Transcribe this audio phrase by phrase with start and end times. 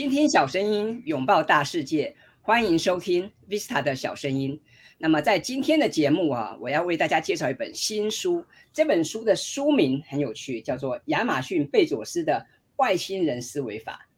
[0.00, 4.58] 倾听小声音，拥抱大世界，欢迎收听 Vista 的小声音。
[4.96, 8.42] 那么在今天的节目啊，我要为大家介绍一本新书。
[8.72, 14.08] 这本书的书名很有趣，叫做《亚马逊贝佐斯的外星人思维法》。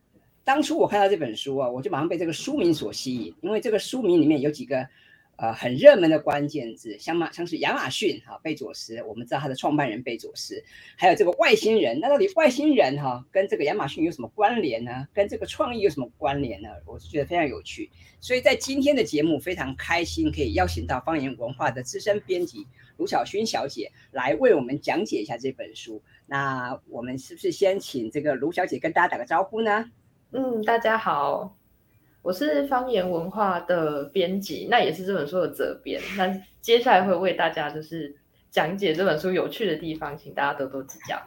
[0.45, 4.89] 当初我看到这本书啊，我就马上被这个书名所吸引，因为这个书名里面有几个。
[5.37, 10.63] 呃，很热门的关键字，像马像是亚马逊哈，贝佐斯，我们知道他的创办人贝佐斯，
[10.97, 15.09] 还有这个外星人，那到底外星人哈跟这个亚马逊有什么关联呢？
[15.13, 16.69] 跟这个创意有什么关联呢？
[16.87, 17.91] 我是觉得非常有趣，
[18.21, 22.67] 所以在今天的节目非常开心可以邀请到方言文化的资深编辑
[22.99, 26.01] 卢巧薰小姐来为我们讲解一下这本书。
[26.27, 29.91] 那我们是不是先请这个卢小姐跟大家打个招呼呢？
[30.31, 31.57] 嗯，大家好。
[32.23, 36.01] 我是方言文化的编辑，那也是这本书的责编。
[36.17, 38.15] 那接下来会为大家就是
[38.49, 41.21] 讲解这本书有趣的地方，请大家多多指教。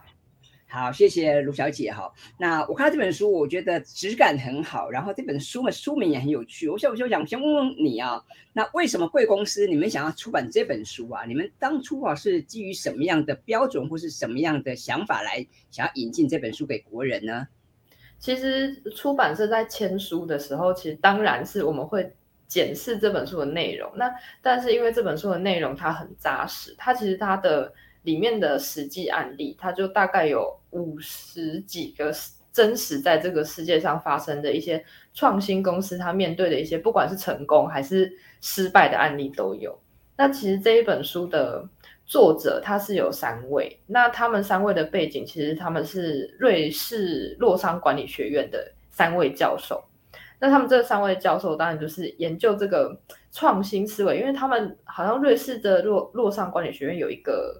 [0.68, 2.10] 好，谢谢卢小姐哈。
[2.40, 6.70] 那我看到这本书，我觉得质感很好，然后这本书的书名也很有趣。
[6.70, 8.24] 我想，我就想先问问你啊，
[8.54, 11.26] 那为什么贵公司你们想要出版这本书啊？
[11.26, 17.48] 你们当初啊是基于什么样的标准或是什么样的想法来想要引进这本书给国人呢？
[18.26, 22.12] 其实出版社在签书的时候，其实当然是我们会
[22.48, 23.88] 检视这本书的内容。
[23.96, 32.12] 那但是因为这本书的内容它很扎实，它其实它的里面的实际案例，它就大概有五十几个
[32.52, 39.80] 真实在这个世界上发生的一些创新公司，它面对的一些不管是成功还是失败的案例都有。
[40.18, 41.70] 那其实这一本书的。
[42.06, 49.84] 作者他是有三位，那他们三位的背景其实他们是瑞士洛桑管理学院的三位教授。
[50.40, 52.96] 那他们这三位教授当然就是研究这个
[53.32, 57.60] 创新思维，因为他们好像瑞士的洛洛桑管理学院有一个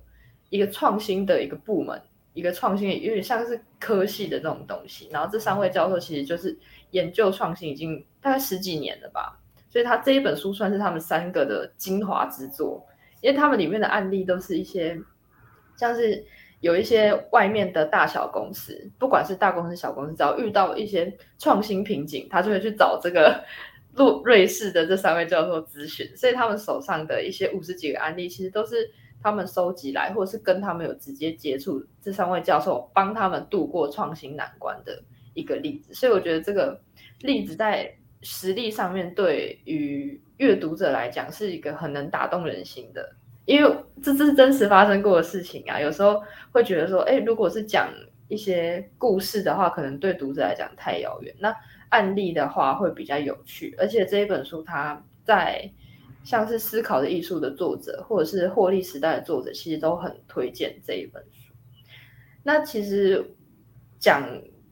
[0.50, 2.00] 一个创新的一个部门，
[2.34, 5.10] 一个创新有点像是科系的这种东西。
[5.12, 6.56] 然后这三位教授其实就是
[6.92, 12.86] 研究创新已经大概十几年了吧，所以他这一本书算是他们三个的精华之作。
[13.26, 14.96] 因为他们里面的案例都是一些，
[15.76, 16.24] 像是
[16.60, 23.44] 有一些外面的大小公司，不管是大公司小公司，只要遇到一些创新瓶颈，他就会去找这个
[23.96, 26.08] 瑞瑞士的这三位教授咨询。
[26.16, 28.92] 所以他们手上的一些五十几个案例，其实都是
[29.24, 35.02] 他们收集来，或者是跟他们有直接接触，这三位教授帮他们度过创新难关的
[35.34, 35.96] 一个例子。
[35.96, 36.80] 所以我觉得这个
[37.22, 37.92] 例子在
[38.22, 40.22] 实力上面对于。
[40.38, 43.16] 阅读者来讲是一个很能打动人心的，
[43.46, 45.80] 因为这是真实发生过的事情啊。
[45.80, 47.90] 有时候会觉得说，哎，如果是讲
[48.28, 51.34] 一些故事的话，可能对读者来讲太遥远。
[51.40, 51.56] 那
[51.90, 55.72] 案例的话会比较有趣，而且这一本书它在
[56.24, 61.54] 像是《思考的艺术》的作者，或者是《获利时代》的作者，其实都很推荐这一本书。
[62.44, 63.24] 那其实
[64.00, 64.28] 讲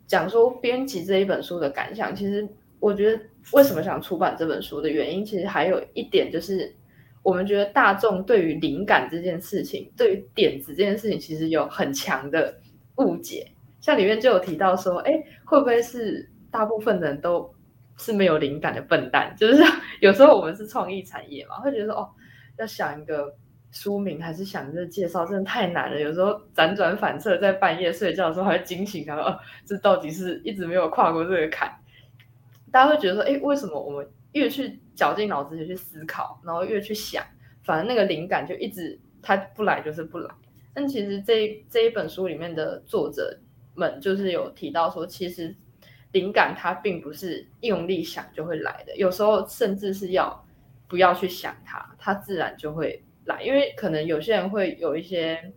[0.07, 2.47] 讲说编辑这一本书的感想，其实。
[2.79, 6.73] 我觉得为什么想出版这本书的原因，其实还有一点就是，
[7.21, 12.55] 我们觉得大众对于灵感这件事情，对于点子这件事情，其实有很强的
[12.97, 13.51] 误解。
[13.81, 15.11] 像里面就有提到说，哎，
[15.43, 17.53] 会不会是大部分人都
[17.97, 19.35] 是没有灵感的笨蛋？
[19.37, 19.61] 就是
[19.99, 22.09] 有时候我们是创意产业嘛，会觉得说，哦，
[22.57, 23.35] 要想一个
[23.71, 25.99] 书名，还是想这个介绍，真的太难了。
[25.99, 31.69] 有时候辗转反侧，在半夜睡觉的时候还会惊醒，然后哦，这到底是一直没有跨过这个坎。
[32.73, 37.23] 大家会觉得说，哎，为什么我们越去绞尽脑汁的去思考，然后越去想，
[37.61, 40.33] 反而那个灵感就一直它不来就是不来。
[40.73, 43.39] 但其实这这一本书里面的作者
[43.75, 45.55] 们就是有提到说，其实
[46.13, 50.43] 灵感它并不是用力想就会来的，有时候甚至是要
[50.87, 53.43] 不要去想它，它自然就会来。
[53.43, 55.53] 因为可能有些人会有一些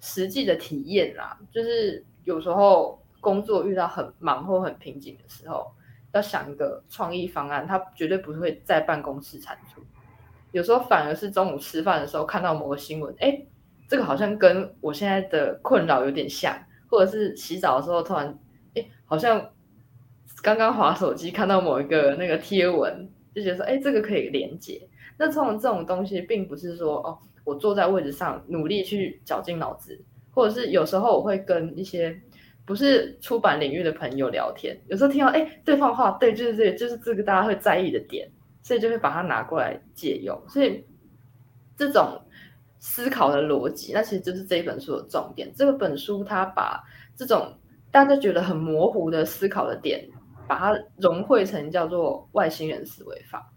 [0.00, 5.70] 实际的体验啦，就是有时候工作遇到很忙或很瓶颈的时候。
[6.14, 9.82] 要想一个创意方案，他绝对不会在办公室产出。
[10.52, 13.44] 有时候反而是中午吃饭的时候看到某个新闻，哎，
[13.88, 16.56] 这个好像跟我现在的困扰有点像，
[16.88, 18.38] 或者是洗澡的时候突然，
[18.74, 19.50] 哎，好像
[20.40, 24.88] 刚刚滑手机看到某一个那个贴文，就觉得说，哎，这个可以连接。
[25.18, 30.00] 那这种这种东西，并不是说哦，我坐在位置上努力去绞尽脑汁，
[30.30, 32.20] 或者是有时候我会跟一些。
[32.66, 38.30] 不是出版领域的朋友聊天，有时候听到哎，对方话对，就是这个，就是这个大家会在意的点，
[38.62, 40.40] 所以就会把它拿过来借用。
[40.48, 40.84] 所以
[41.76, 42.20] 这种
[42.78, 45.52] 思考的逻辑，那其实就是这一本书的重点。
[45.54, 46.82] 这个本书它把
[47.14, 47.52] 这种
[47.90, 50.08] 大家觉得很模糊的思考的点，
[50.48, 53.52] 把它融汇成叫做外星人思维法。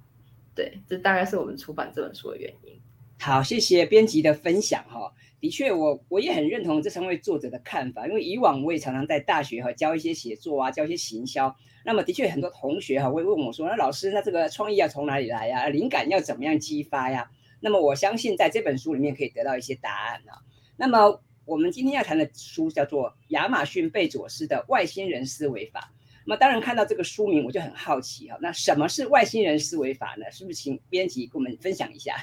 [0.54, 2.82] 对，这大概是我们出版这本书的原因。
[3.20, 5.12] 好，谢谢编辑的分享哈。
[5.40, 11.54] 的确，我我也很认同这三位作者的看法，因为以往我也常常在大学哈教一些写作啊，教一些行销。
[11.84, 15.68] 那么的确，很多同学哈会问我说：“那老师，那这个创意要从哪里来呀？
[15.68, 17.30] 灵感要怎么样激发呀？”
[17.60, 20.42] 那么我相信在这本书里面可以得到一些答案啊。
[20.78, 25.80] 那么我们今天要谈的书叫做《亚马逊贝佐斯的外星人思维法》。
[26.26, 30.32] 那么当然看到这个书名我就很好奇哈，那什么是外星人思维法呢？
[30.32, 32.16] 是不是请编辑跟我们分享一下？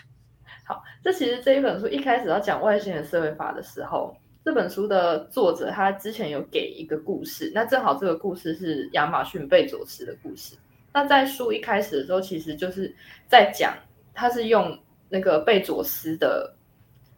[0.64, 10.56] 好，这其实这一本书一开始要讲外星人社会法的时候，这本书的作者他之前有给一个故事，那正好这个故事是亚马逊贝佐斯的故事。
[10.92, 12.94] 那在书一开始的时候，其实就是
[13.28, 13.74] 在讲，
[14.14, 14.78] 他是用
[15.08, 16.54] 那个贝佐斯的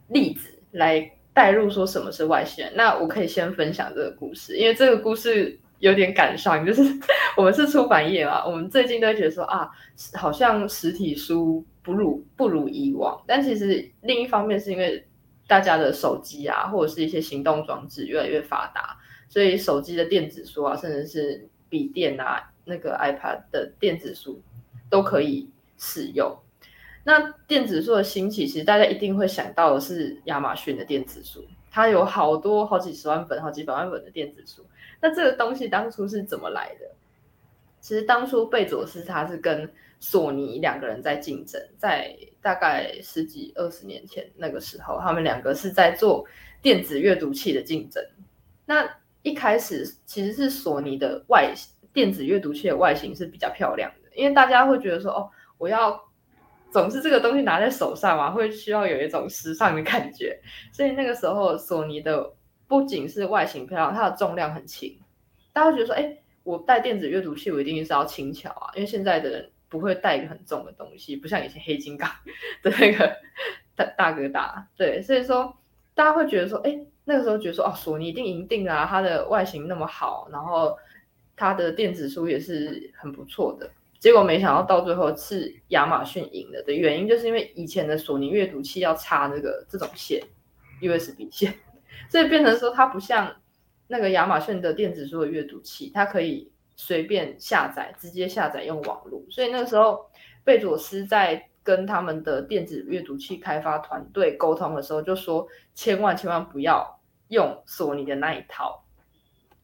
[0.09, 2.73] 例子来带入说什么是外星人。
[2.75, 6.83] 那我可以先分享这个故事，因为这个故事有点感伤，就是
[7.37, 9.71] 我们是出版业嘛，我们最近都会觉得说啊，
[10.15, 11.65] 好像实体书。
[11.87, 15.07] 不如不如以往，但其实另一方面是因为
[15.47, 24.43] 大家的手机啊，或者是一些行动装置越来越发达，所以手机的电子书啊，甚至是笔电啊，那个 iPad 的电子书
[24.91, 25.49] 都可以
[25.79, 26.37] 使用。
[27.05, 31.45] 那电子书的兴起，其实大家一定会想到的是亚马逊的电子书，
[31.77, 34.65] 它有好多好几十万本、好几百万本的电子书。
[34.99, 36.91] 那这个东西当初是怎么来的？
[37.83, 39.71] 其实当初贝佐斯他是跟
[40.01, 46.25] 索尼两个人在竞争，在大概十几二十年前那个时候，他们两个是在做
[46.63, 48.03] 电子阅读器的竞争。
[48.65, 48.89] 那
[49.21, 51.53] 一开始其实是索尼的外
[51.93, 56.06] 电子阅读器的外形是比较漂亮的，因为大家会觉得说，哦，我要
[56.77, 60.39] 总是这个东西拿在手上嘛，会需要有一种时尚的感觉。
[60.75, 62.31] 所以那个时候索尼的
[62.69, 64.95] 不仅是外形漂亮，它的重量很轻，
[65.55, 69.51] 大家会觉得说，哎，我带电子阅读器，我一定是要轻巧啊，因为现在的人。
[69.69, 72.09] 不会带一个很重的东西，不像以前黑金刚
[72.63, 73.13] 的那个
[73.75, 75.53] 大大哥大，对，所以说
[75.93, 80.79] 大家会觉得说，哎，那个时候觉得说，哦，索尼一定赢定啊，它的外形那么好，然后
[81.35, 83.69] 它的电子书也是很不错的。
[84.07, 90.23] 结果没想到到最后是亚马逊赢了的原因，就是因为以前的索尼阅读器要插那个这种线
[90.81, 91.53] ，USB 线，
[92.09, 93.35] 所以变成说它不像
[93.89, 96.53] 那个亚马逊的电子书的阅读器，它可以。
[96.79, 100.11] 随便下载，直接下载用网络，所以那个时候
[100.45, 108.85] 贝佐斯在跟他们的电子阅读器开发团队沟通的时候，就说千万千万不要用索尼的那一套。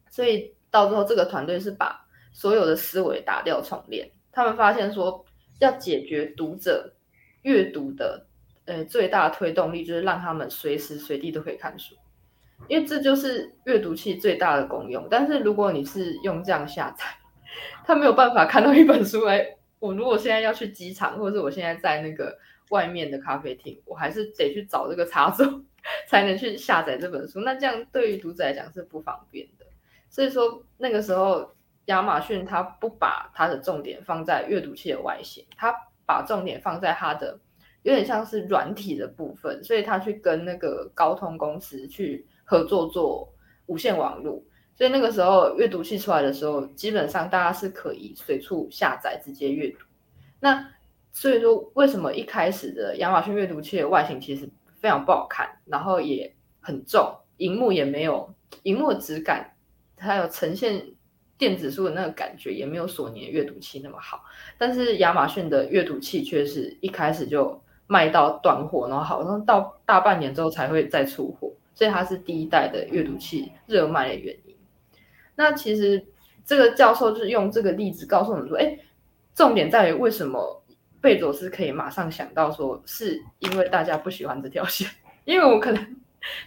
[0.09, 2.03] 所以到最后，这个团队是把
[2.33, 4.11] 所有的思维打掉重练。
[4.33, 5.25] 他们发现说，
[5.61, 6.95] 要解决读者
[7.43, 8.27] 阅读的
[8.65, 11.95] 呃最大推动力，就是让他们随时随地都可以看书。
[12.69, 17.05] 因为这就是阅读器最大的功用，但是如果你是用这样下载，
[17.85, 19.25] 他没有办法看到一本书。
[19.27, 19.45] 哎，
[19.81, 22.39] 我如果现在要去机场，或者是我现在在那个
[22.71, 25.63] 外面的咖啡厅，我还是得去找这个插座
[26.07, 27.41] 才能去下载这本书。
[27.41, 29.67] 那这样对于读者来讲是不方便的。
[30.09, 31.53] 所以说那个时候，
[31.87, 35.75] 亚马逊它不把它的重点放在阅读器的外形，它
[36.07, 37.39] 把重点放在它的
[37.83, 42.27] 有点像是软体的部分，所以它去跟那个高通公司去。
[42.45, 43.33] 合作做
[43.65, 44.43] 无线网络，
[44.77, 49.87] 所以那个时候阅读器出来的时候，基本上大家是可以随处下载直接阅读。
[50.39, 50.69] 那
[51.13, 54.47] 所以说，为什么一开始的亚马逊阅读器的外形其实
[54.81, 58.35] 非常不好看，然后也很重，荧幕也没有
[58.65, 59.55] 荧幕的质感，
[59.97, 60.85] 还有呈现
[61.43, 64.23] 电子书的那个感觉也没有索尼的阅读器那么好。
[64.57, 71.53] 但是亚马逊的阅读器却是一开始就卖到断货，然后好像到大半年之后才会再出货。
[71.75, 74.57] 所以它是第一代的阅读器热卖的原因。
[75.35, 76.07] 那其实
[76.45, 78.79] 这个教授就是用这个例子告诉我们说，哎，
[79.35, 80.63] 重点在于为什么
[81.01, 84.89] 贝佐斯可以马上想到说，是因为大家不喜欢这条线。
[85.27, 85.97] 因为我可能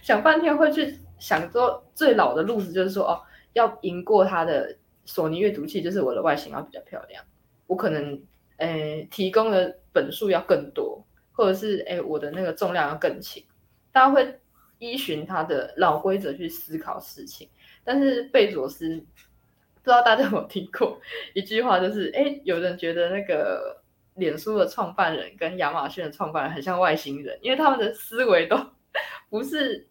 [0.00, 3.20] 想半天会去想说，最老的路子就是说，哦，
[3.52, 4.74] 要赢过他的
[5.06, 7.24] 索尼阅读器，就是我的外形要比较漂亮，
[7.66, 8.22] 我可能
[8.58, 13.42] 诶提供的本数要更多，或者是诶我的那个重量要更轻，
[13.90, 14.38] 大家会。
[14.78, 17.48] 依循他的老规则去思考事情，
[17.82, 21.00] 但是贝佐斯不知道大家有没有听过
[21.32, 23.82] 一句话，就是诶，有人觉得那个
[24.16, 28.54] 脸书的创办人跟亚马逊的创办人很像外星人，因为他们的思维都
[29.30, 29.88] 不是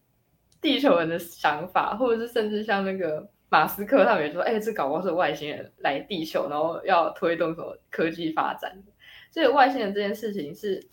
[0.61, 8.83] 地球人的想法，或者是甚至像那个马斯克，他们也说，哎，这搞不好是外星人来地球，然后要推动什么科技发展。
[9.31, 10.85] 所以外星人这件事情是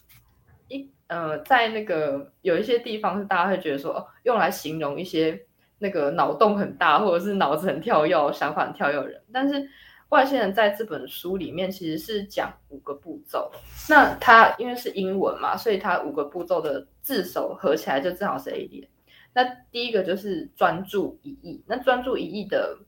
[0.69, 0.91] 一。
[1.09, 5.39] 呃，在那个有一些地方是大家会觉得说，用来形容一些
[5.79, 9.21] 那个脑洞很大或者是脑子很跳跃、 想法很跳跃的人。
[9.31, 9.69] 但是
[10.09, 13.53] 外星人在这本书里面其实是讲五个步骤。
[13.91, 18.89] 那它因为是英文嘛，所以它五个步骤的字首合起来就正好是 A 点。
[19.35, 21.63] 那第一个就是专注一意。
[21.67, 22.79] 那专注一意的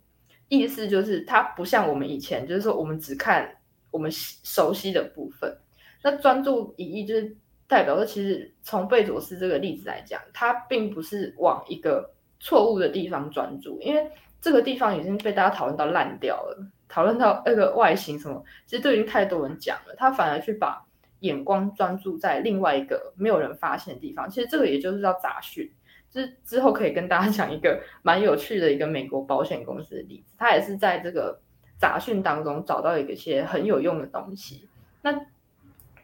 [0.49, 3.57] 意思就是，它不像我们以前，就是说我们只看
[3.91, 5.57] 我们熟悉的部分。
[6.03, 7.37] 那专注一意就是
[7.67, 14.11] 代表说，其实从贝佐斯这个例子来讲，它并不是往一个错误的地方专注，因为
[14.41, 19.95] 这个地方已经被大家讨论到烂掉了，讨论到那个外形什么，其实都已经太多人讲了。
[19.97, 20.85] 他反而去把
[21.21, 24.29] 眼光专注在另外一个没有人发现的地方。
[24.29, 25.73] 其实这个也就是叫杂讯。
[26.15, 31.41] 之之后可以跟大家 讲一个蛮有趣的一个美国保险公司的例子，他也是在这个
[31.77, 34.69] 杂讯当中找到一些很有用的东西。
[35.03, 35.27] 那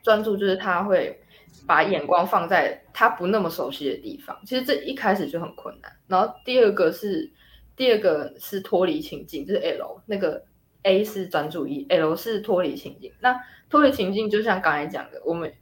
[0.03, 1.19] 专注就是他会
[1.65, 5.91] 把眼光放在他不那么熟悉的地方，其实这一开始就很困难。
[6.07, 7.31] 然后第二个是
[7.75, 10.43] 第二个是脱离情境，就是 L 那个
[10.83, 13.11] A 是专注一，L 是脱离情境。
[13.21, 13.39] 那
[13.69, 15.53] 脱离情境就像刚才讲的，我们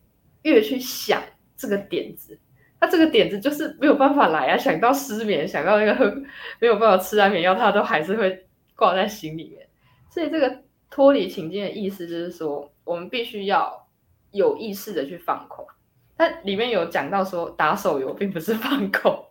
[0.42, 1.22] 越去想
[1.56, 2.40] 这个点子。
[2.82, 4.58] 他这个点子就是没有办法来啊！
[4.58, 6.16] 想到失眠，想到那个
[6.60, 9.68] 没有办法吃安眠药，他都还是会挂在心里面。
[10.10, 13.86] 所以这个脱离情境的意思就是说，我们必须要
[14.32, 15.68] 有意识的去放空。
[16.18, 19.26] 它里面有讲到说，打手游并不是 放空，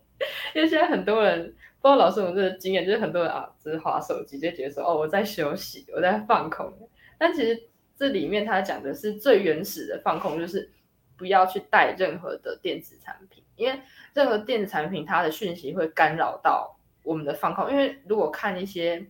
[0.54, 1.42] 因为现在很多人
[1.80, 6.70] 不知道老师有没有这个经验，就是很多人啊，只是划手机就觉得说，哦，我在休息，我在放空。
[7.16, 7.58] 但其实
[7.96, 10.70] 这里面他讲的是最原始的放空，就是。
[11.18, 13.78] 不要去带任何的电子产品，因为
[14.14, 17.70] 任何电子产品它的讯息会干扰到我们的放空。
[17.70, 19.04] 因为如果看一些，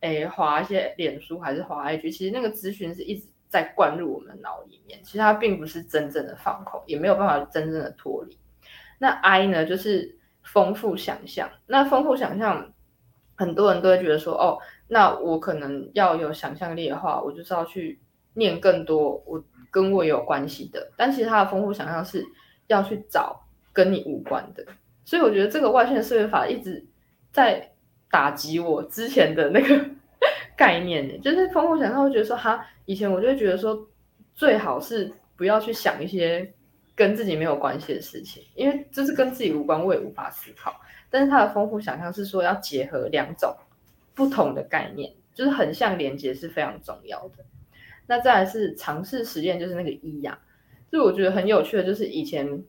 [0.00, 8.38] 诶，滑一些脸书还是滑 IG，其实那个资讯是一直在灌入我们脑里面，其实它并不是真正的放空，也没有办法真正的脱离。
[8.98, 11.50] 那 I 呢，就是丰富想象。
[11.66, 12.72] 那丰富想象，
[13.36, 14.58] 很多人都会觉得说，哦，
[14.88, 18.00] 那我可能要有想象力的话，我就是要去
[18.36, 19.42] 念更多我。
[19.68, 22.24] 跟我有关系的，但其实他的丰富想象是
[22.66, 23.38] 要去找
[23.74, 24.64] 跟你无关的，
[25.04, 26.82] 所以我觉得这个外星人思维法一直
[27.30, 27.72] 在
[28.10, 29.84] 打击我之前的那个
[30.56, 33.86] 概念，就是丰富想象会觉得说，哈，以前我就会觉得说，
[34.34, 36.50] 最好是不要去想一些
[36.94, 40.74] 跟自己没有关系的事情，因为这是跟自己无关，我也无法思考。
[41.10, 43.54] 但是他的丰富想象是说要结合两种
[44.14, 47.44] 不同的概念，就是横向连接是非常重要的。
[48.08, 50.38] 那再来是尝试实验，就是那个一呀，
[50.92, 52.62] 就我觉得很有趣的，就是以前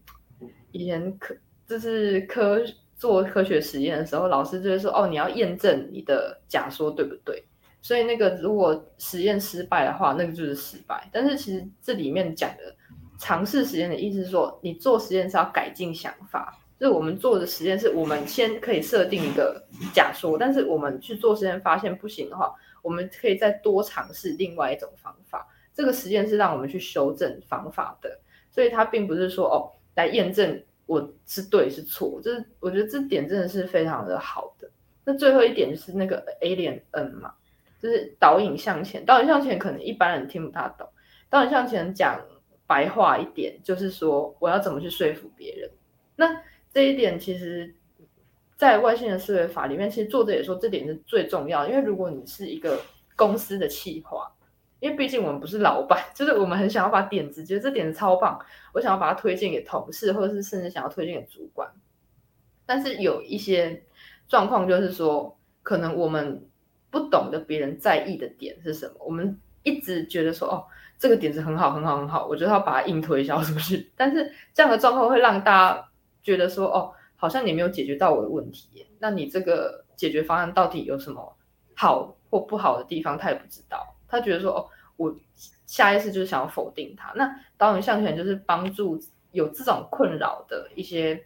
[0.71, 1.35] 以前科
[1.67, 2.59] 就是科
[2.95, 7.43] 做科学实验的时候，老师就会说，哦，你要验证你的假说对不对？
[7.83, 11.07] 所以那个如果实验失败的话，那个就是失败。
[11.13, 12.75] 但是其实这里面讲的
[13.19, 19.63] 尝试实验的意思是说，你做实验是要改进想法，就是我们做的实验是我们先可以设定一个
[19.93, 22.51] 假说，但是我们去做实验发现不行的话。
[22.87, 25.45] 我们可以再多尝试另外一种方法。
[25.73, 28.17] 这个实验是让我们去修正方法的，
[28.49, 32.21] 所以它并不是说哦，来验证我是对是错。
[32.23, 34.71] 就是我觉得这点真的是非常的好的。
[35.03, 37.33] 那最后一点就是那个 A 连 N 嘛，
[37.81, 39.05] 就是导引向前。
[39.05, 40.87] 导引向前可能一般人听不太懂。
[41.29, 42.21] 导引向前讲
[42.65, 45.69] 白话一点，就是说我要怎么去说服别人。
[46.15, 46.41] 那
[46.73, 47.75] 这一点其实。
[48.57, 52.81] 在外星人思维法里面，其实作者也说这点是最重要的，因为如果你是一个
[53.15, 54.29] 公司的企划，
[54.79, 61.69] 因为毕竟我们不是老板， 就是我们很想要把点子，觉得这点子超棒，我想要把它推荐给同事，或者是甚至想要推荐给主管。
[62.65, 63.83] 但是有一些
[64.27, 66.43] 状况，就是说可能我们
[66.89, 70.65] 不懂得别人在意的点是什么，我们一直觉得说哦，
[70.97, 73.87] 这个点子很好，很好，很好，我就要把它硬推销出去。
[73.95, 75.89] 但是这样的状况会让大家
[76.23, 76.91] 觉得说哦。
[77.17, 81.35] 好像你没有解决到我的问题，那你这个解决方案到底有什么
[81.75, 83.17] 好或不好的地方？
[83.17, 85.13] 他也不知道，他觉得说哦，我
[85.65, 87.11] 下意识就是想要否定他。
[87.15, 88.97] 那导演向前就是帮助
[89.31, 91.21] 有这种困扰的一些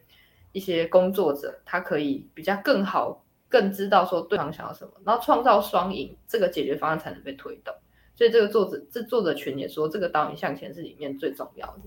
[0.54, 7.74] 一些工作者，他可以比较更好、更知道说对方想要什么，然后创造双赢，这个解决方案才能被推动。
[8.16, 11.84] 所以这个作者这作者群也说，这个导演向前是里面最重要的。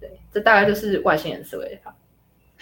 [0.00, 1.94] 对，这大概就是外星人思维法。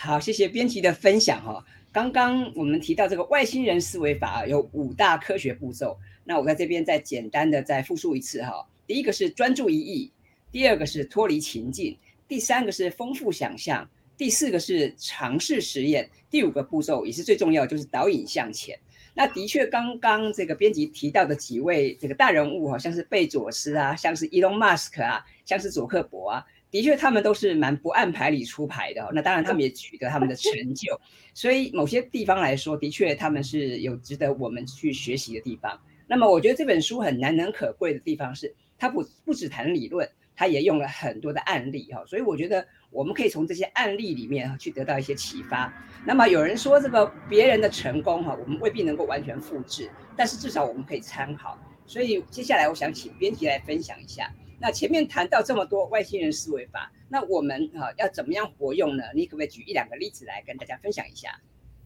[0.00, 1.64] 好，谢谢编辑的分享哈。
[1.90, 8.64] 刚刚我们提到这个外星人思维法有五大科学步骤，那我在这边再简单的再复述一次哈。
[8.86, 10.12] 第一个是专注一意，
[10.52, 18.78] 第二个是脱离情境，第三个是丰富想象，第四个是尝试实验，第五个步骤也是最重要，就是导引向前。
[19.14, 26.46] 那的确，刚刚这个编辑提到的几位这个大人物好，像是贝佐斯啊，像是伊隆马斯克啊，像是佐克伯啊。
[26.70, 29.08] 的确，他们都是蛮不按牌理出牌的。
[29.14, 31.00] 那当然，他们也取得他们的成就。
[31.32, 35.80] 所以，某些地方来说，的确他们是有值得我们去学习的地方。
[36.06, 45.72] 那么我觉得这本书很难能可贵的地方是，它不不只谈理论，它也用了很多的案例哈，所以我觉得我们可以从这些案例里面去得到一些启发。
[46.06, 51.58] 那么有人说这个别人的成功哈，我们未必能够完全复制，但是至少我们可以参考。
[51.86, 54.30] 所以接下来我想请编辑来分享一下。
[54.60, 59.04] 那前面谈到这么多外星人思维法，那我们哈要怎么样活用呢？
[59.14, 61.30] 你可不可以举一两个例子来跟大家分享一下？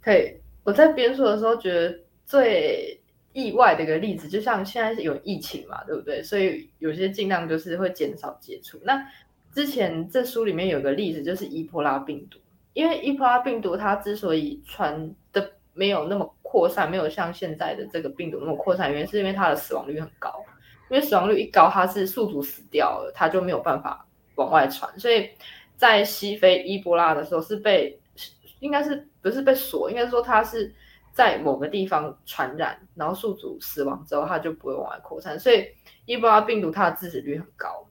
[0.00, 0.34] 可以。
[0.64, 3.00] 我在编书的时候觉得最
[3.32, 6.22] 意外的一个例子，就像现在是有疫情嘛，对不对？
[6.22, 8.80] 所以有些尽量就是会减少接触。
[8.84, 9.04] 那
[9.52, 12.38] 之前这书里面有个例子，就是伊波拉病毒。
[12.74, 20.42] 因为伊波拉病毒它之所以传的没有那么扩散，没有像现在的这个病毒那么扩散，原因是因为它的死亡率很高。
[20.92, 24.06] 因为死亡率一高，它是宿主死掉了，它就没有办法
[24.36, 24.96] 往外传。
[25.00, 25.30] 所以
[25.76, 27.98] 在西非伊波拉的时候，是被
[28.60, 29.90] 应该是不是被锁？
[29.90, 30.72] 应该说它是。
[31.14, 35.38] 在某个地方传染，然后宿主死亡之后，它就不会往外扩散。
[35.38, 35.68] 所以
[36.06, 37.86] 伊波拉病毒它的致死率很高。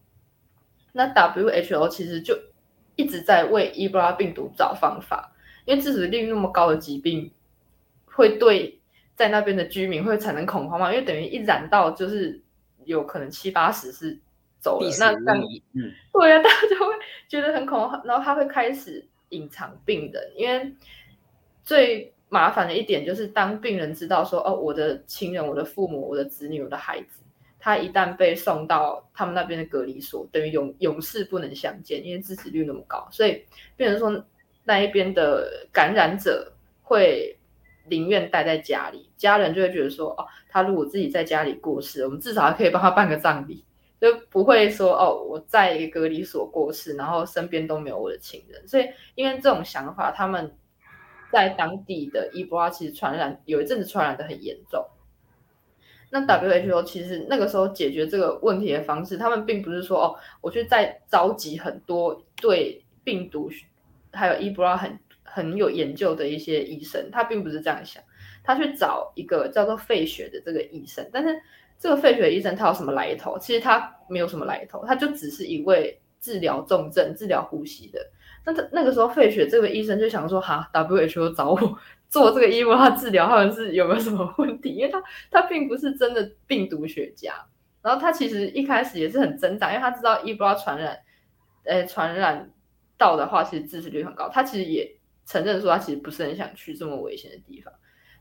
[0.92, 2.36] 那 WHO 其实就
[2.96, 5.32] 一直在为伊波拉病毒找方法，
[5.66, 7.32] 因为致死率那么高的疾病，
[8.06, 8.80] 会对
[9.16, 10.92] 在那边的居民会产生恐慌嘛？
[10.92, 12.42] 因为等于一染到，就是
[12.86, 14.18] 有可能七八十是
[14.60, 14.90] 走了。
[15.00, 15.34] 那
[15.74, 16.94] 嗯，对呀、啊， 大家就会
[17.28, 20.74] 觉得很恐慌，然后他会开始隐藏病人，因为
[21.64, 22.14] 最。
[22.34, 27.22] 麻烦的一点就是，当病人知道说，哦，我的亲人、我的父母、我的子女、我的孩子，
[27.60, 33.44] 他一旦被送到他们那边的隔离所，等于永永世不能相见，因为致死率那么高，所以
[33.76, 34.26] 变成说
[34.64, 36.50] 那一边的感染者
[36.82, 37.38] 会
[37.92, 43.64] 宁愿待在家里，家人就会觉得说，哦，他如果自己在家里过世，我们至少还可以帮他办个葬礼，
[44.00, 50.52] 就不会说，哦，我在一个隔离所过世，然后身边都没有我的亲人，所以因为这种想法，他们。
[51.32, 54.86] 在当地的伊波拉其实传染有一阵子传染的很严重。
[56.10, 63.50] 那 WHO 其实那个时候解决这个问题的方式，他们并不是说哦，我去再召集很多对病毒
[64.12, 65.00] 还有伊波拉很
[65.32, 68.04] 很有研究的一些医生，他并不是这样想，
[68.44, 71.10] 他去找一个叫做费雪的这个医生。
[71.12, 71.42] 但是
[71.80, 73.40] 这个费雪医生他有什么来头？
[73.40, 78.00] 其实他没有什么来头，他就只是一位治疗重症、治疗呼吸的。
[78.44, 81.78] 那他那个时候，费雪这个医生就想说：“哈，WHO 找我
[82.10, 84.70] 做这个伊波拉治疗，好像是有没有什么问题？
[84.70, 87.36] 因为他他并不是真的病毒学家，
[87.84, 90.98] 然后他其实一开始也是很挣扎，因为他知道伊波拉传染，
[91.66, 92.52] 呃，传染
[92.98, 94.28] 到的话，其实致死率很高。
[94.28, 94.92] 他其实也
[95.32, 97.74] 承认说，他其实不是很想去这么危险的地方，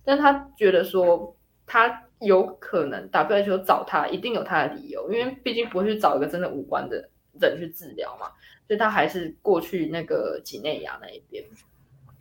[0.05, 8.29] 但他觉得说，他有可能 WHO 找他，一定有他的理由，因为毕竟不会去找一个真的无关的人去治疗嘛。”
[8.69, 11.45] 所以他还是过去那个几内亚那一边，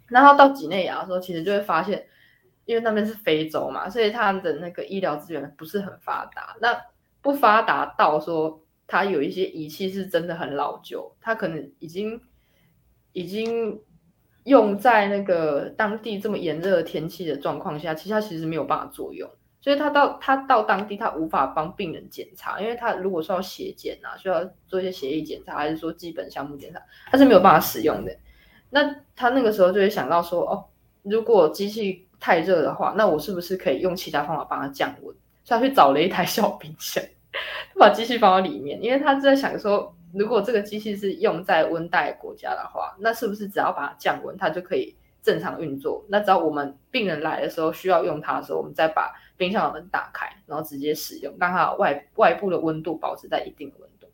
[0.08, 2.08] 然后到几内亚的时候，其实就会发现，
[2.66, 6.56] 因为那边是非洲嘛，所以他的那个医疗资源不是很发达。
[6.60, 6.76] 那
[7.22, 12.20] 不发达到说，他有一些仪器是真的很老旧，他可能已经
[13.12, 13.80] 已经
[14.50, 19.30] 用在那个当地这么炎热的天气的状况下，其实它其实没有办法作用。
[19.62, 26.82] 所以他到他到当地，他无法帮病人检查，因为他如果说要血检啊，需要做一些血液检查，还是说基本项目检查，
[27.12, 28.16] 他是没有办法使用的。
[28.70, 30.64] 那他那个时候就会想到说，哦，
[31.04, 35.14] 如果机器太热的话，那我是不是可以用其他方法帮他降温？
[35.44, 37.04] 所以他去找了一台 小冰箱，
[37.74, 46.04] 他把机器放到里面，因为他在想说，如果这个机器是用在温带国家的话，那是不是只要把它降温，它就可以正常运作？
[46.08, 54.08] 那只要我们病人来的时候需要用它的时候，我们再把冰箱的门打开，然后直接使用，让它外外部的温度保持在一定的温度，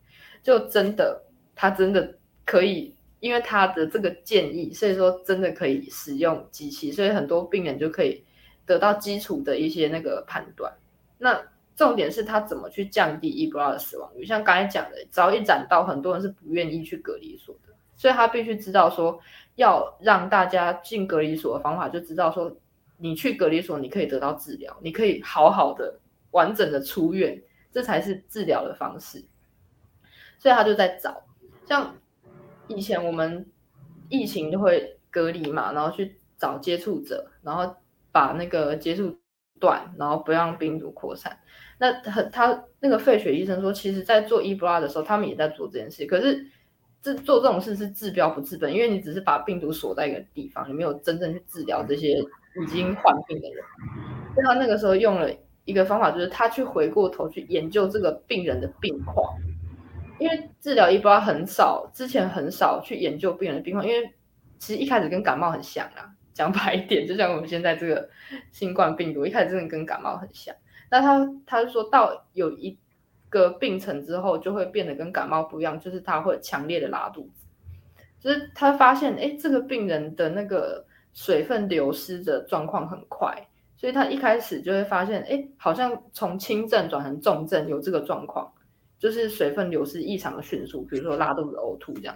[0.44, 1.24] 就真的，
[1.56, 8.24] 它真的可以，因为它的这个建议，所以说真的可以使用机器，所以很多病人就可以
[8.66, 10.74] 得到基础的一些那个判断。
[11.18, 11.42] 那
[11.76, 14.26] 重点是他怎么去降低伊波拉的死亡率？
[14.26, 19.20] 像刚才讲的，只要一染到，很多人是不愿意去隔离所的，所以他必须知道说，
[19.56, 22.56] 要让大家进隔离所的方法，就知道说。
[22.98, 26.00] 你去隔离所，你可以得到治疗，你可以好好的、
[26.32, 29.26] 完整的出院，这才是治疗的方式。
[30.40, 31.24] 所以他就在找，
[31.66, 31.94] 像
[32.70, 33.46] 以前我们
[34.08, 37.76] 疫情就会隔离嘛，然后去找接触者，然后
[38.14, 39.20] 把那个接触
[39.60, 41.38] 断，然后不让病毒扩散。
[41.78, 46.46] 那很他那个费雪医生说，其实在做伊波拉的时候，他们也在做这件事，可是
[47.02, 52.16] 这做这种事是治标不治本，因为你只是把病毒锁在一个地方，你没有真正去治疗这些。
[52.58, 53.62] 已经患病的人，
[54.34, 55.30] 所以他那个时候用了
[55.66, 59.38] 一个方法，就是他去回过头去研究这个病人的病况，
[60.20, 64.10] 因为治疗伊波拉很少，之前很少去研究病人的病况，因为
[64.58, 68.10] 其实一开始跟感冒很像啊，讲白一点，就像我们现在这个
[68.54, 70.56] 新冠病毒，一开始真的跟感冒很像。
[70.96, 72.78] 那他他就说到有一
[73.28, 77.46] 个病程之后，就会变得跟感冒不一样，就是他会强烈的拉肚子。
[78.18, 88.50] 就是他发现，哎，这个病人的那个水分流失的状况很快，所以他一开始就会发现，哎，好像从轻症转成重症有这个状况，
[88.98, 92.16] 就是水分流失异常的迅速，比如说拉肚子、呕吐这样。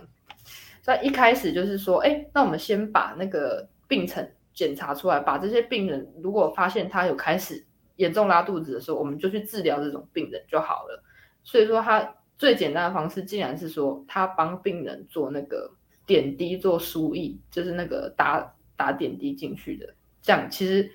[0.82, 7.66] 所以一开始就是说，哎，那我们先把那个病程检查出来，把这些病人如果发现他有开始
[8.00, 11.04] 严重拉肚子的时候，我们就去治疗这种病人就好了。
[11.44, 15.70] 所以说，他最简单的方式，竟然是说他帮病人做那个
[16.06, 19.94] 点滴做输液，就是那个打打点滴进去的。
[20.22, 20.90] 这样其实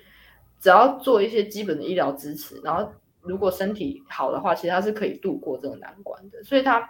[0.59, 2.91] 只要做一些基本的医疗支持，然后
[3.21, 6.43] 如果身体好的话，其实他是可以度过这个难关的。
[6.43, 6.89] 所以他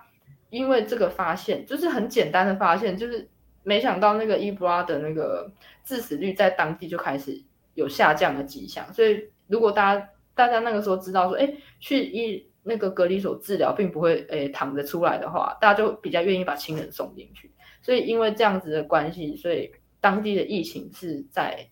[0.49, 3.29] 因为这个发现，就是很简单的发现，就是
[3.63, 5.51] 没想到那个伊布拉的那个
[5.83, 8.93] 致死率在当地就开始有下降的迹象。
[8.93, 12.49] 所以如果大家大家那个时候知道说，哎，去医。
[12.67, 17.53] 那个隔离所治疗并不会诶躺着出来的话，大家就比较愿意把亲人送进去。
[17.83, 21.69] 所以因为这样子的关系，所以当地的疫情是在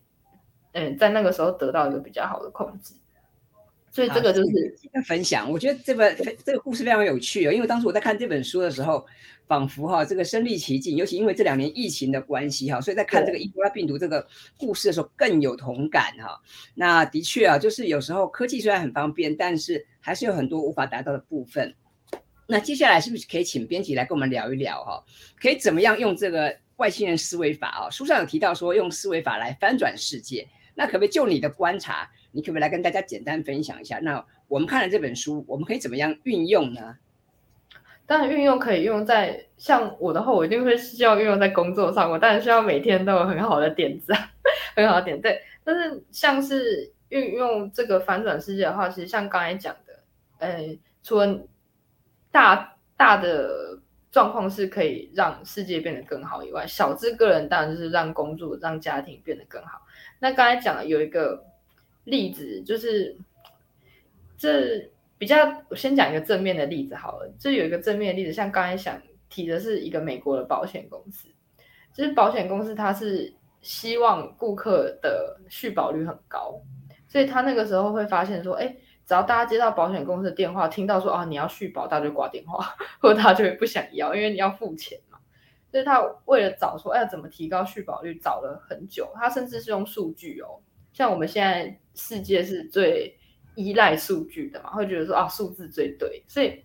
[0.74, 2.94] 嗯在那个时候得到一个比较好的控制。
[3.94, 4.76] 所以这个就是
[5.06, 7.54] 分享，我觉得这本这个故事非常有趣哦。
[7.54, 9.06] 因为当时我在看这本书的时候，
[9.46, 14.28] 仿佛哈这个身临其境，尤其因为这两年疫情的关系哈，所以在看这个伊波拉病毒这个
[14.58, 16.42] 故事的时候更有同感哈。
[16.74, 21.76] 那的确啊，就是有时候科技虽然很方便，但是还是有很多无法达到的部分。
[22.48, 25.04] 那接下来是不是可以请编辑来跟我们聊一聊哈？
[25.40, 27.90] 可以怎么样用这个外星人思维法啊？
[27.92, 32.10] 书上有提到说用思维法来翻转世界，那可不可以就你的观察？
[32.34, 34.00] 你可不可以来跟大家简单分享一下？
[34.00, 36.98] 那我们看了这本书，我们可以怎么样运用呢？
[38.06, 42.12] 当然，运用可以用在像我的话，我一定会希望运用在工作上。
[42.12, 44.12] 我当然需要每天都有很好的点子，
[44.76, 45.22] 很好的点。
[45.22, 50.00] 对，但是像是运用这个反转世界的话，其实像刚才讲的，
[50.40, 51.48] 呃，除了
[52.32, 53.80] 大大的
[54.12, 59.82] 状况是可以让世界变得更好以外，小至个人当然就是让工作、让家庭变得更好。
[60.20, 61.46] 那刚才讲的有一个。
[62.06, 63.18] 例子就是，
[64.38, 65.38] 这比较，
[65.70, 67.34] 我先讲一个正面的例子好了。
[67.40, 71.30] 这有一个正面的例子，像刚才想提的是一个美国的保险公司，
[71.94, 76.60] 就是保险公司它是希望顾客的续保率很高，
[77.08, 78.76] 所以他那个时候会发现说，哎，
[79.08, 85.18] 只要大家接到保险公司的电话，听到说啊你要续保，大家就挂电话， 或者他就会不想要，因为你要付钱嘛。
[85.72, 90.60] 所以他为了找说，哎，怎么提高续保率，找了很久，他甚至是用数据哦。
[90.94, 93.18] 像我们现在世界是最
[93.56, 96.64] 依赖数据的嘛，会觉得说啊数字最对，所以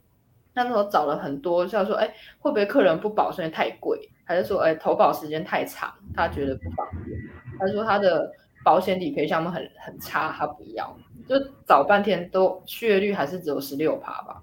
[0.53, 7.19] 那时候找了很多，像说哎会不会客人不保因为太贵，还是说哎投保时间太长，他觉得不方便，
[7.59, 8.31] 还是说他的
[8.65, 11.35] 保险理赔项目很很差，他不要，就
[11.67, 14.43] 找半天都续约率还是只有十六趴吧，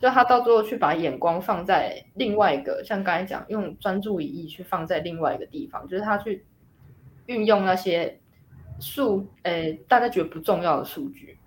[0.00, 6.44] 就他到最后去把眼光放在另外一个，像刚才讲用专注一意去放在另外一个地方，就是他去
[7.26, 8.20] 运用那些。
[8.80, 11.38] 数诶，大家觉得不重要的数据，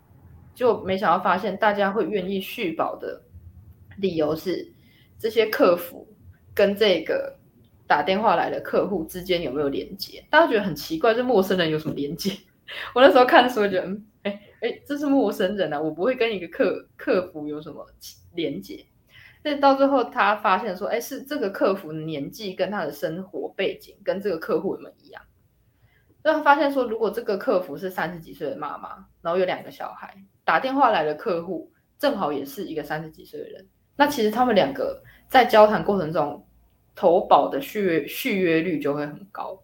[0.55, 3.21] 就没想到发现大家会愿意续保的
[3.97, 4.71] 理由是
[5.19, 6.07] 这些客服
[6.53, 7.37] 跟这个
[7.85, 10.23] 打电话来的客户之间有没有连接？
[10.29, 12.31] 大家觉得很奇怪，这陌生人有什么连接？
[12.93, 13.87] 我那时候看的时候觉得，
[14.23, 17.85] 哎哎，这是陌生人啊，我不会跟一个客客服有什么
[18.33, 18.85] 连接。
[19.43, 25.21] 但到最后他发现说，哎，是这个客服年纪跟他的生活背景跟这个客户有没有一样？
[26.23, 36.45] 那他发现说，如果这个客服是三十几岁的妈妈，然后有两个小孩，打电话来的客户正好也是一个三十几岁的人，那其实他们两个在交谈过程中
[36.95, 39.61] 投保的续约续约率就会很高。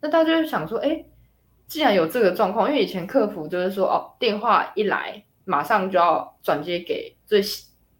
[0.00, 1.04] 那大家就想说，哎，
[1.66, 7.42] 既然有这个状况，因为以前客服就是说，哦，电话一来马上就要转接给最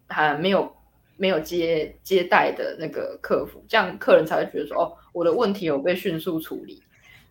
[0.06, 0.72] 还没有
[1.16, 6.80] 没有接接待的那个客服，这样客人才会觉得说，哦，我的问题有被迅速处理。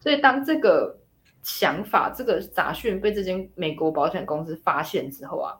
[0.08, 0.98] 所以，当这个
[1.44, 5.54] 想法、这个杂讯被这间美国保险公司发现之后啊，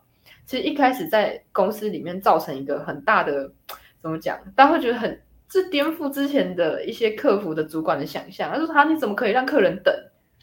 [0.46, 3.52] 其实一开始在公司里面造成一个很大的，
[4.00, 4.40] 怎么讲？
[4.56, 8.50] 大家会觉得很，这颠覆之前的一些客服的主管的想象。
[8.50, 9.94] 他说：“他你怎么可以让客人等，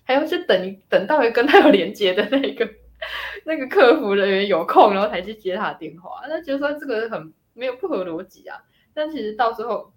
[0.03, 2.69] 还要去等等到跟他有连接的那个
[3.43, 8.59] 那个客服人员有空，然后才去接他的电话？”那觉得说这个很没有不合逻辑啊。
[8.93, 9.91] 但其实到最后，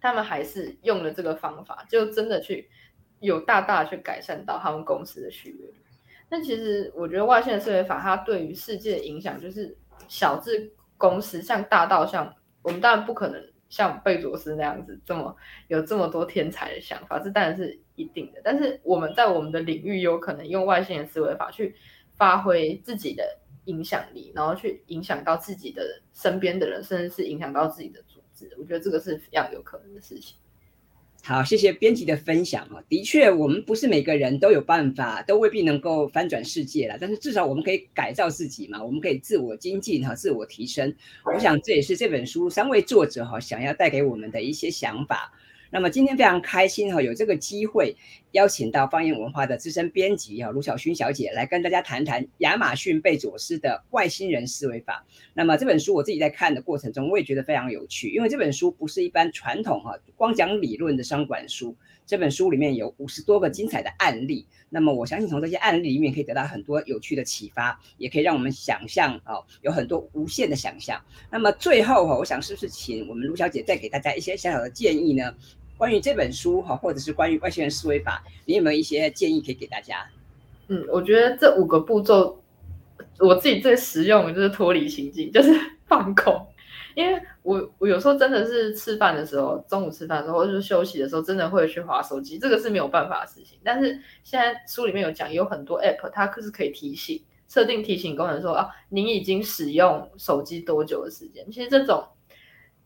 [0.00, 2.70] 他们还是用了这个方法，就真的去。
[3.22, 5.74] 有大大去改善到他们公司的续约率。
[6.28, 9.76] 那其实我觉得外线思维法它对于世界的影响，就是
[10.08, 15.36] 小至公司，像大到像我们当然不可能像贝佐斯那样子这么
[15.68, 18.40] 有这么多天才的想法，这当然是一定的。
[18.42, 21.74] 但是我们在我们的领域有可能用外线思维法去
[22.14, 28.50] 发挥自己的影响力，然后去影响到自己的身边的人，甚至是影响到自己的组织。
[28.58, 30.38] 我觉得这个是非常有可能的事情。
[31.24, 32.82] 好，谢谢编辑的分享啊。
[32.88, 36.98] 的确，我们不是每个人都有办法，都未必能够翻转世界了。
[37.00, 40.92] 但是至少我们可以改造自己嘛，我们可以自我精进哈，自我提升。
[41.32, 45.32] 我想这也是这本书三位作者哈想要带给我们的一些想法。
[45.70, 47.96] 那么今天非常开心哈，有这个机会
[48.32, 55.06] 邀请到方言文化的资深编辑哈卢晓薰小姐来跟大家谈谈亚马逊贝佐斯的外星人思维法。
[55.34, 61.76] 那么这本书我自己在看的过程中，我也觉得非常有趣，因为这本书不是一般传统哈光讲理论的商管书。
[62.04, 71.00] 这本书里面有五十多个精彩的案例，那么我相信从这些案例里面可以得到很多有趣的启发，也可以让我们想象哦，有很多无限的想象。
[71.30, 75.32] 那么最后哈，我想是不是请我们卢小姐再给大家一些小小的建议呢？
[75.82, 80.08] 关于这本书哈，或者是关于外星人思维法，你有没有一些建议可以给大家？
[80.68, 82.40] 嗯，我觉得这五个步骤，
[83.18, 85.52] 我自己最实用的就是脱离情境，就是
[85.86, 86.46] 放空。
[86.94, 93.58] 因为我我有时候真的是吃饭的时候，中午吃饭的时候，或者是休息的时候，真的会去滑手机，这个是没有办法的事情。
[93.64, 101.44] 但是现在书里面有讲，有很多 app，它可是可以提醒，设定提醒功能说，说啊，您已经使用手机多久的时间？
[101.50, 102.04] 其实这种。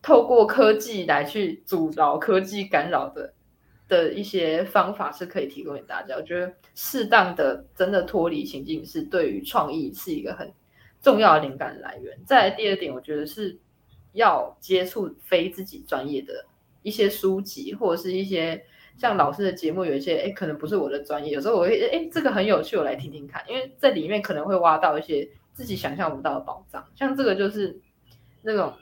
[0.07, 3.35] 透过科技来去阻挠科技干扰的
[3.89, 6.15] 的一些方法是可以提供给大家。
[6.15, 10.49] 我觉得适当的真的脱离情境是对于创意是一个很
[11.03, 12.17] 重要的灵感来源。
[12.25, 13.59] 再来第二点，我觉得是
[14.13, 16.47] 要接触非自己专业的
[16.83, 18.65] 一些书籍，或者是一些
[18.97, 26.87] 像老师的节目，有一些哎可能不是我的专业，有时候我会哎这个很有趣，我来听听看，因为在里面可能会挖到一些自己想象不到的宝藏。
[26.95, 27.81] 像这个就是
[28.43, 28.73] 那种。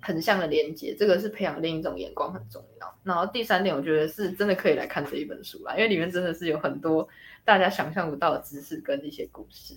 [0.00, 2.98] 横向的连接，这个是培养另一种眼光很重要。
[3.02, 7.08] 然后第三点，我觉得是真的可以来看这一本书啦，因为里面真的是有很多
[7.44, 9.74] 大家想象不到的知识跟一些故事。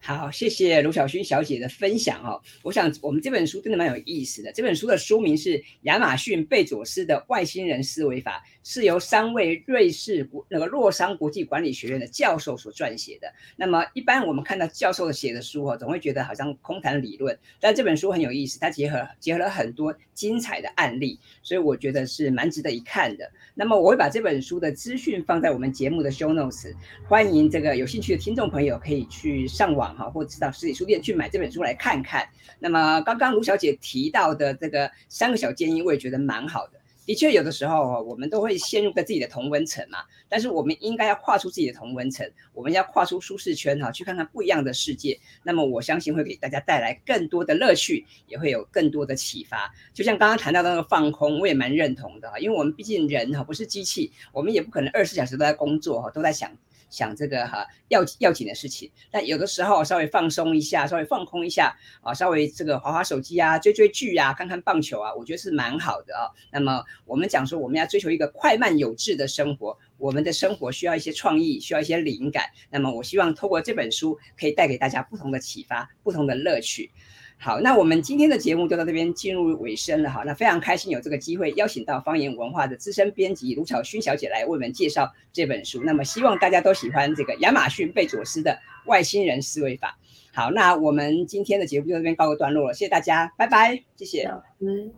[0.00, 2.40] 好，谢谢卢晓薰小姐的分享哦。
[2.62, 4.52] 我想我们这本书真的蛮有意思的。
[4.52, 13.32] 这本书的书名是《亚马逊贝佐斯的外星人思维法》，是由三位瑞士国那个洛桑国际管理学院的教授所撰写的。
[13.56, 23.30] 那么一般我们看到教授写的书哦，总会觉得好像空谈理论，但这本书很有意思，它结合结合了很多精彩的案例，所以我觉得是蛮值得一看的。
[23.54, 26.74] 那么我会把这本书的资讯放在我们节目的 show notes，
[27.06, 29.94] 欢迎这个有兴趣的听众朋友可以去上网。
[29.94, 32.26] 哈，或者到实体书店去买这本书来看看。
[32.58, 36.80] 那么刚刚卢小姐提到的这个三个小建议，我也觉得蛮好的。
[37.06, 45.18] 的确，有的时候我们都会陷入在自己的同温层嘛，但是我们应该要跨出自己的同温层，我们要跨出舒适圈哈，去看看不一样的世界。
[45.44, 49.72] 那么我相信会给大家带来更多的乐趣，也会有更多的启发。
[49.94, 56.50] 就像刚刚谈到的那个放空，我也蛮认同的，因为我们毕竟人哈不是机器，我们也不可能二十四小时都在工作哈，都在想。
[56.88, 66.30] 想这个哈要要紧的事情，但有的时候稍微放松一下，稍微放空一下啊，稍微这个滑滑手机啊，追追剧啊，看看棒球啊，我觉得是蛮好的啊。
[66.52, 72.44] 那么我们讲说我们要追求一个快慢有致的生活，我们的生活需要一些创意，需要一些灵感。
[72.70, 76.90] 那么我希望透过这本书可以带给大家不同的启发，不同的乐趣。
[77.38, 80.22] 好，那我们今天的节目就到这边进入尾声了哈。
[80.24, 85.82] 那非常开心有这个机会邀请到方言文化的资深编辑卢巧勋小姐来为我们介绍这本书。
[85.84, 89.96] 那么希望大家都喜欢这个亚马逊贝佐斯的外星人思维法。
[90.32, 94.28] 好，那我们今天的节目就到这边告个段落了，谢谢大家，拜拜，谢谢。
[94.60, 94.92] 嗯